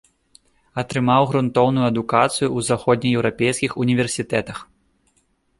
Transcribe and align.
Атрымаў 0.81 1.27
грунтоўную 1.31 1.83
адукацыю 1.91 2.47
ў 2.57 2.71
заходнееўрапейскіх 2.71 3.71
універсітэтах. 3.87 4.57